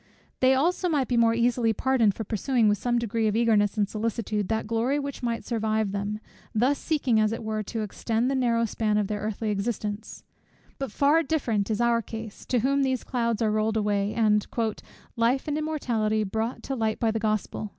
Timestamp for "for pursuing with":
2.15-2.79